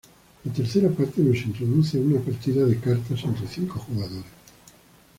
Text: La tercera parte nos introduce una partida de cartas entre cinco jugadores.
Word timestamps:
La 0.45 0.51
tercera 0.51 0.89
parte 0.89 1.21
nos 1.21 1.37
introduce 1.45 1.99
una 1.99 2.19
partida 2.19 2.65
de 2.65 2.79
cartas 2.79 3.23
entre 3.23 3.47
cinco 3.47 3.77
jugadores. 3.79 4.25